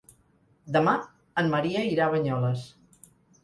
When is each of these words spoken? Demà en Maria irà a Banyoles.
Demà 0.77 0.95
en 1.43 1.53
Maria 1.53 1.87
irà 1.93 2.07
a 2.11 2.17
Banyoles. 2.19 2.69